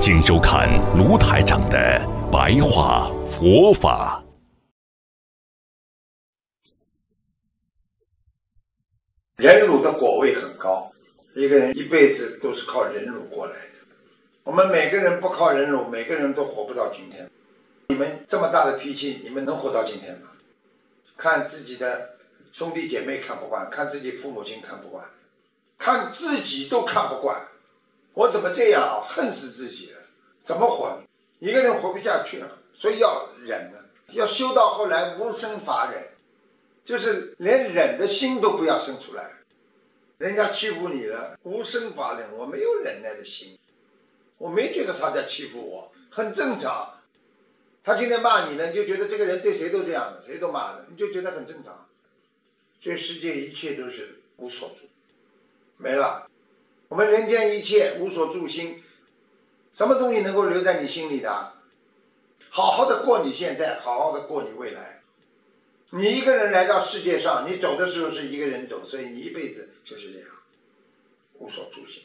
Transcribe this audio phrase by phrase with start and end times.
[0.00, 2.00] 请收看卢台长的
[2.30, 4.22] 白话佛法。
[9.36, 10.88] 忍辱的果位很高，
[11.34, 13.72] 一个人一辈子都是靠忍辱过来的。
[14.44, 17.28] 我们每个人不靠忍辱，每个人都活不到今天。
[17.88, 20.28] 你们这么大的脾气，你们能活到今天吗？
[21.16, 22.10] 看自己的
[22.52, 25.04] 兄弟姐妹看不惯，看自己父母亲看不惯，
[25.76, 27.40] 看自己都看不惯。
[28.18, 29.06] 我怎么这样啊？
[29.06, 30.00] 恨死自己了，
[30.42, 31.00] 怎么活？
[31.38, 36.02] 一个人活不下去了，所以要忍呢，要修到后来无生法忍，
[36.84, 39.30] 就是连忍的心都不要生出来。
[40.16, 43.56] 人家欺负你了，无生法忍，我没有忍耐的心，
[44.36, 46.98] 我没觉得他在欺负我，很正常。
[47.84, 51.86] 他今天骂你呢，你就觉得这个人对谁都这样的，谁都骂的，你就觉得很正常。
[52.80, 54.88] 这世界一切都是无所住，
[55.76, 56.27] 没了。
[56.88, 58.82] 我们人间一切无所住心，
[59.74, 61.52] 什么东西能够留在你心里的？
[62.48, 65.02] 好好的过你现在，好好的过你未来。
[65.90, 70.28] 你一个人来到世界上，你走的时候是一个人走，所以你一辈子就是这样，
[71.34, 72.02] 无所住心，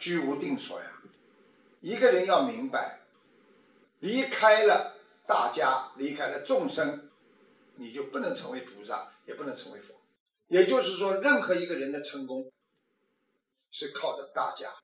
[0.00, 0.86] 居无定所呀。
[1.80, 3.02] 一个人要明白，
[4.00, 7.08] 离开了大家，离开了众生，
[7.76, 9.94] 你就不能成为菩萨，也不能成为佛。
[10.48, 12.50] 也就是说，任何一个人的成功。
[13.70, 14.74] 是靠着大家，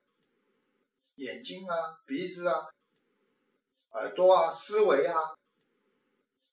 [1.15, 2.67] 眼睛啊、鼻子啊、
[3.91, 5.19] 耳朵啊、思维啊、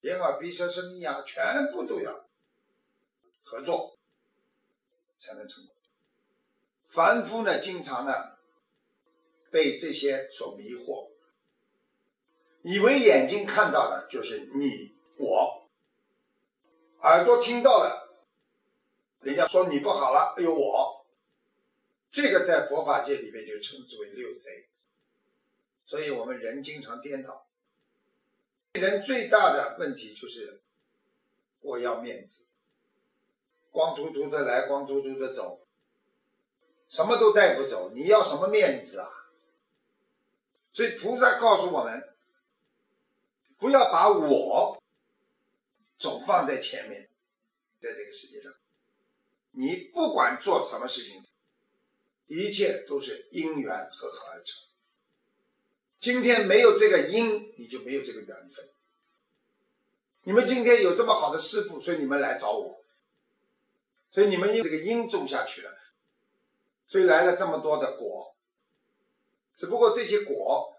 [0.00, 2.28] 眼耳鼻舌身意啊，全部都要
[3.44, 3.96] 合作
[5.20, 5.74] 才能成功。
[6.88, 8.12] 凡夫呢，经常呢
[9.50, 11.10] 被这些所迷惑，
[12.62, 15.68] 以为眼睛看到的就是你我，
[17.00, 18.16] 耳朵听到了，
[19.20, 20.93] 人家说你不好了，哎呦我。
[22.14, 24.68] 这个在佛法界里面就称之为六贼，
[25.84, 27.48] 所以我们人经常颠倒。
[28.74, 30.62] 人最大的问题就是
[31.58, 32.46] 我要面子，
[33.72, 35.66] 光秃秃的来，光秃秃的走，
[36.88, 39.10] 什么都带不走，你要什么面子啊？
[40.72, 42.14] 所以菩萨告诉我们，
[43.58, 44.80] 不要把我
[45.98, 47.10] 总放在前面，
[47.80, 48.54] 在这个世界上，
[49.50, 51.20] 你不管做什么事情。
[52.26, 54.62] 一切都是因缘合合而成。
[56.00, 58.68] 今天没有这个因，你就没有这个缘分。
[60.22, 62.82] 你们今天有这么好的师傅，所以你们来找我，
[64.10, 65.70] 所以你们因这个因种下去了，
[66.86, 68.34] 所以来了这么多的果。
[69.54, 70.74] 只不过这些果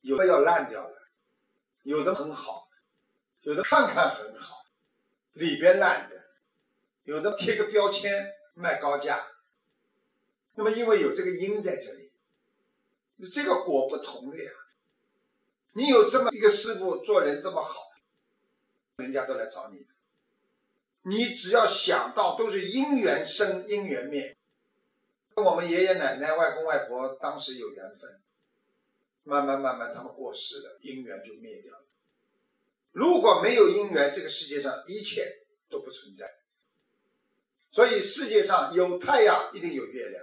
[0.00, 0.96] 有的要烂掉了，
[1.82, 2.68] 有的很好，
[3.42, 4.64] 有的看看很好，
[5.34, 6.24] 里边烂的，
[7.04, 9.26] 有的贴个标签卖高价。
[10.54, 12.10] 那么，因为有这个因在这里，
[13.32, 14.50] 这个果不同的呀。
[15.72, 17.90] 你有这么一个师傅，做人这么好，
[18.96, 19.86] 人家都来找你。
[21.04, 24.36] 你只要想到，都是因缘生，因缘灭。
[25.34, 28.20] 跟我们爷爷奶奶、外公外婆当时有缘分，
[29.22, 31.86] 慢慢慢慢他们过世了，因缘就灭掉了。
[32.90, 36.30] 如果没有因缘，这个世界上一切都不存在。
[37.70, 40.22] 所以世界上有太阳，一定有月亮。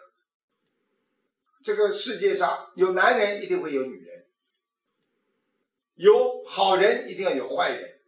[1.61, 4.25] 这个世界上有男人，一定会有女人；
[5.95, 7.99] 有好人，一定要有坏人。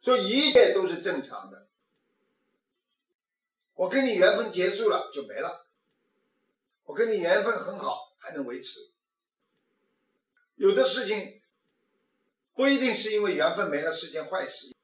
[0.00, 1.66] 所以一切都是正常的。
[3.74, 5.66] 我跟你缘分结束了就没了，
[6.84, 8.90] 我跟你缘分很好还能维持。
[10.54, 11.42] 有的事情
[12.54, 14.74] 不一定是因为缘分没了是件坏事，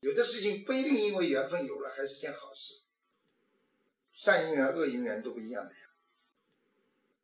[0.00, 2.80] 有的事情不一定因为缘分有了还是件好事。
[4.12, 5.89] 善因缘、恶因缘都不一样的呀。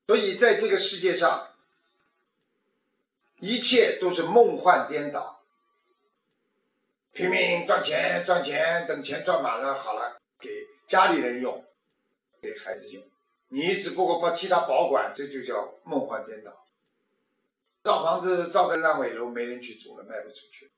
[0.07, 1.51] 所以，在这个世界上，
[3.41, 5.43] 一切都是梦幻颠倒，
[7.13, 10.49] 拼命赚钱赚钱，等钱赚满了，好了，给
[10.87, 11.65] 家里人用，
[12.41, 13.03] 给孩子用，
[13.49, 16.65] 你只不过不替他保管，这就叫梦幻颠倒。
[17.83, 20.71] 造房子造的烂尾楼，没人去住了，卖不出去。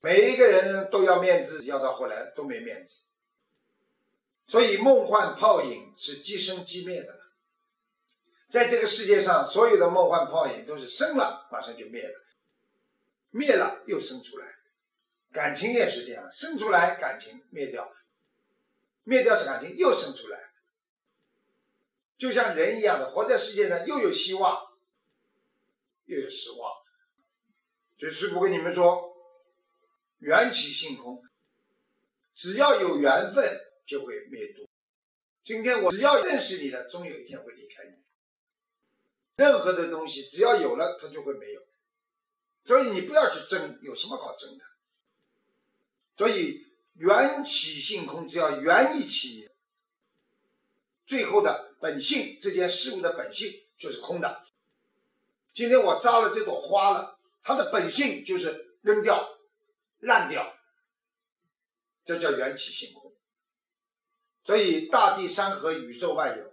[0.00, 3.04] 每一个人都要面子，要到后来都没面子。
[4.48, 7.21] 所以，梦幻泡影是即生即灭的。
[8.52, 12.14] 在这个世界上，所有的梦幻泡影都是生了马上就灭了，
[13.30, 14.46] 灭了又生出来。
[15.32, 17.90] 感情也是这样，生出来感情灭掉，
[19.04, 20.50] 灭掉是感情又生出来，
[22.18, 24.60] 就像人一样的活在世界上，又有希望，
[26.04, 26.70] 又有失望。
[27.98, 29.16] 所以师父跟你们说，
[30.18, 31.22] 缘起性空，
[32.34, 34.68] 只要有缘分就会灭度。
[35.42, 38.02] 今天我只要认识你了，终有一天会离开你。
[39.36, 41.62] 任何的东西只要有了，它就会没有。
[42.64, 44.64] 所以你不要去争，有什么好争的？
[46.16, 49.50] 所以缘起性空，只要缘一起，
[51.06, 54.44] 最后的本性，这件事物的本性就是空的。
[55.54, 59.38] 今天我扎了这朵花了，它的本性就是扔掉、
[60.00, 60.54] 烂掉，
[62.04, 63.12] 这叫缘起性空。
[64.44, 66.51] 所以大地、山河、宇宙万有，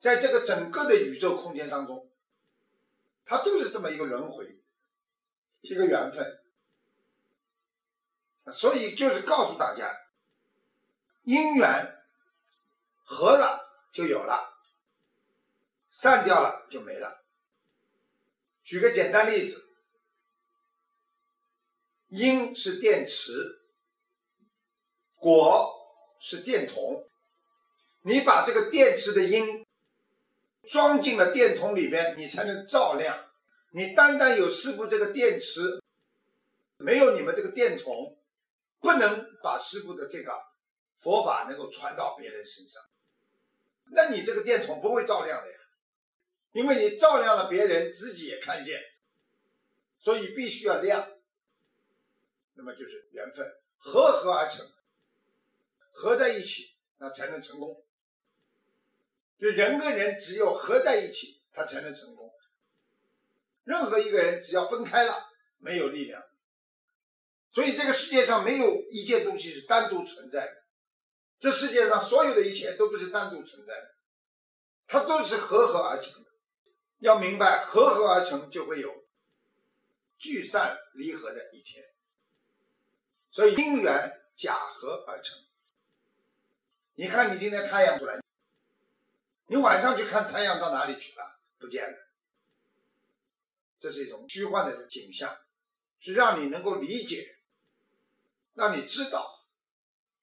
[0.00, 2.10] 在这个整个的宇宙空间当中，
[3.26, 4.58] 它都是这么一个轮回，
[5.60, 6.40] 一个缘分。
[8.50, 9.94] 所以就是告诉大家，
[11.22, 12.02] 因缘
[13.04, 13.60] 合了
[13.92, 14.58] 就有了，
[15.92, 17.22] 散掉了就没了。
[18.64, 19.68] 举个简单例子，
[22.08, 23.60] 因是电池，
[25.16, 25.70] 果
[26.18, 27.06] 是电筒。
[28.02, 29.59] 你把这个电池的因
[30.70, 33.30] 装进了电筒里边，你才能照亮。
[33.72, 35.82] 你单单有师傅这个电池，
[36.78, 38.16] 没有你们这个电筒。
[38.82, 40.32] 不能把师傅的这个
[41.00, 42.82] 佛法能够传到别人身上，
[43.92, 45.58] 那你这个电筒不会照亮的呀，
[46.52, 48.80] 因为你照亮了别人，自己也看见，
[49.98, 51.06] 所以必须要亮。
[52.54, 53.46] 那么就是缘分，
[53.76, 54.66] 合合而成，
[55.92, 57.84] 合在一起，那才能成功。
[59.40, 62.30] 就人跟人只有合在一起，他才能成功。
[63.64, 65.14] 任何一个人只要分开了，
[65.58, 66.22] 没有力量。
[67.52, 70.62] 所以这个世界上没有一件东西是单独存在的，
[71.38, 73.94] 这世界上所有的一切都不是单独存在的，
[74.86, 76.30] 它都是合合而成的。
[76.98, 79.04] 要明白，合合而成就会有
[80.18, 81.84] 聚散离合的一天。
[83.30, 85.38] 所以因缘假合而成。
[86.94, 88.20] 你看，你今天太阳出来，
[89.50, 91.40] 你晚上去看太阳到哪里去了？
[91.58, 91.98] 不见了。
[93.80, 95.36] 这是一种虚幻的景象，
[95.98, 97.36] 是让你能够理解。
[98.54, 99.44] 让你知道，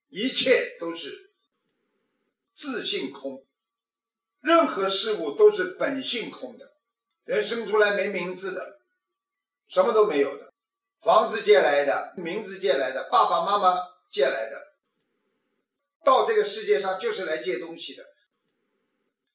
[0.08, 1.34] 一切都是
[2.56, 3.46] 自性空，
[4.40, 6.78] 任何事物都是本性空的。
[7.26, 8.80] 人生出来没名字的，
[9.68, 10.54] 什么都没有的，
[11.02, 13.78] 房子借来的，名字借来的，爸爸妈妈
[14.10, 14.74] 借来的，
[16.06, 18.06] 到这个世界上就是来借东西的。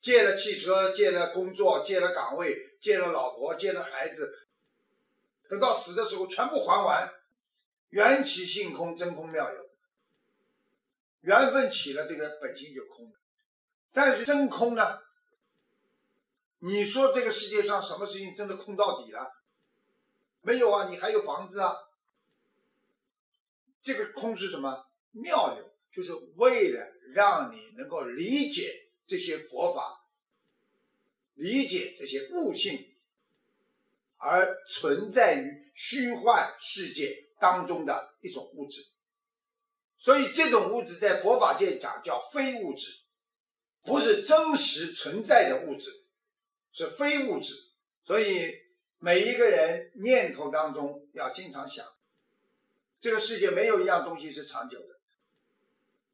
[0.02, 4.30] 借了汽车，借了工作，借了岗位，借了老婆，借了孩子，
[5.48, 7.10] 等到死的时候全部还完。
[7.90, 9.70] 缘起性空，真空妙有。
[11.20, 13.12] 缘分起了，这个本性就空了。
[13.92, 14.98] 但是真空呢？
[16.58, 19.30] 你说这个世界上什么事情真的空到底了？
[20.40, 21.76] 没有啊，你还有房子啊。
[23.82, 24.84] 这个空是什么？
[25.12, 26.80] 妙有，就是为了
[27.14, 28.74] 让你能够理解
[29.12, 30.06] 这些佛法，
[31.34, 32.94] 理解这些悟性，
[34.16, 37.28] 而存在于虚幻世界。
[37.42, 38.86] 当中的一种物质，
[39.98, 43.00] 所以这种物质在佛法界讲叫非物质，
[43.82, 45.90] 不是真实存在的物质，
[46.72, 47.52] 是非物质。
[48.04, 48.60] 所以
[49.00, 51.84] 每一个人念头当中要经常想，
[53.00, 55.00] 这个世界没有一样东西是长久的，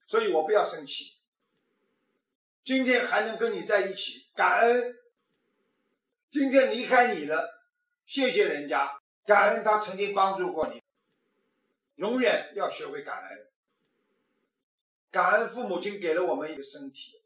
[0.06, 1.17] 所以我不要生气。
[2.68, 4.92] 今天还能跟你在一起，感恩；
[6.30, 7.64] 今天离开你了，
[8.04, 10.82] 谢谢人家，感恩他曾经帮助过你。
[11.94, 13.48] 永远要学会感恩，
[15.10, 17.22] 感恩父母亲给了我们一个身体，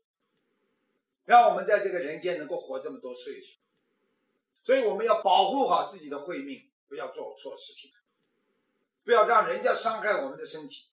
[1.25, 3.58] 让我们在这个人间能够活这么多岁数。
[4.62, 7.90] 所以我们要保护好自己的慧命，不要做错事情，
[9.02, 10.87] 不要让人家伤害我们的身体，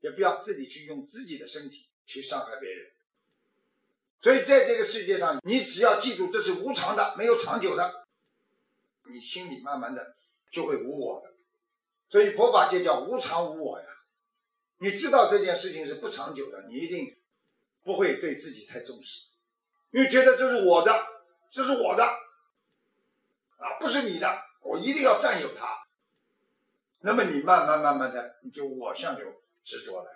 [0.00, 2.95] 也不要自己去用自己的身体去伤害别人。
[4.26, 8.08] 所以在这个世界上，你只要记住这是无常的，没有长久的，
[9.04, 10.16] 你心里慢慢的
[10.50, 11.32] 就会无我的。
[12.08, 13.86] 所以佛法界叫无常无我呀，
[14.78, 17.16] 你知道这件事情是不长久的，你一定
[17.84, 19.26] 不会对自己太重视，
[19.92, 21.06] 因为觉得这是我的，
[21.52, 22.02] 这是我的，
[23.58, 25.86] 啊，不是你的，我一定要占有它。
[26.98, 29.22] 那么你慢慢慢慢的，你就我相就
[29.62, 30.10] 执着了。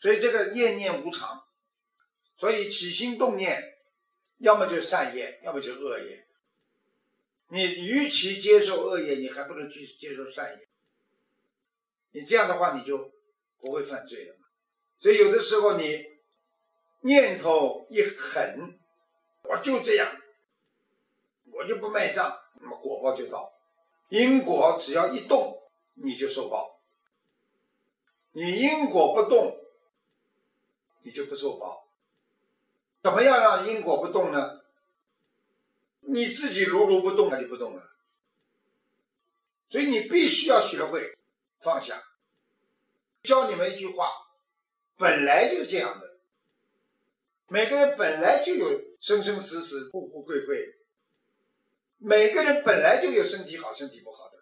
[0.00, 1.47] 所以这个念念无常，
[2.38, 3.60] 所以起心动念，
[4.38, 6.24] 要么就善业，要么就恶业。
[7.48, 10.68] 你与其接受恶业，你还不能去接受善业。
[12.12, 13.10] 你这样的话，你就
[13.58, 14.36] 不会犯罪了。
[15.00, 16.04] 所以有的时候你
[17.00, 18.78] 念头一狠，
[19.42, 20.16] 我就这样，
[21.52, 23.52] 我就不卖账，那么果报就到。
[24.10, 25.60] 因果只要一动，
[25.94, 26.80] 你就受报。
[28.32, 29.58] 你因果不动，
[31.02, 31.87] 你就不受报。
[33.02, 34.60] 怎么样让因果不动呢？
[36.00, 37.90] 你自己如如不动，它就不动了。
[39.68, 41.18] 所以你必须要学会
[41.60, 42.02] 放下。
[43.22, 44.10] 教你们一句话：
[44.96, 46.16] 本来就这样的。
[47.46, 50.78] 每个人本来就有生生死死、富富贵贵。
[51.98, 54.38] 每个人本来就有身体好、身体不好的。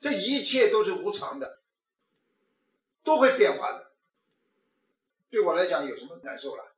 [0.00, 1.60] 这一切都是无常的，
[3.02, 3.92] 都会变化的。
[5.30, 6.73] 对我来讲，有什么难受了？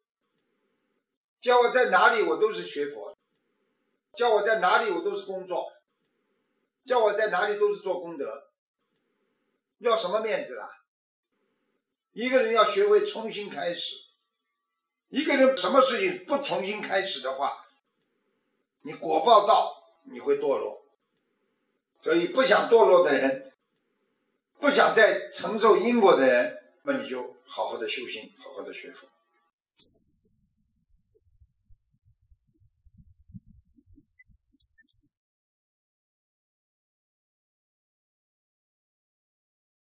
[1.47, 3.17] 叫我在哪里，我都是学佛；
[4.17, 5.71] 叫我在哪里，我都是工作；
[6.85, 8.49] 叫我在哪里，都是做功德。
[9.79, 10.69] 要什么面子啦？
[12.15, 13.95] 一个人要学会重新开始。
[15.09, 17.65] 一个人什么事情不重新开始的话，
[18.83, 19.73] 你果报到，
[20.03, 20.83] 你会堕落。
[22.03, 23.53] 所以不想堕落的人，
[24.59, 29.07] 不想再承受因果的人，那你就好好的修行，好好的学佛。